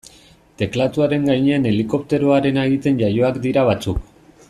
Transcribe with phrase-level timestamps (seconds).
[0.61, 4.03] Teklatuaren gainean helikopteroarena egiten jaioak dira batzuk.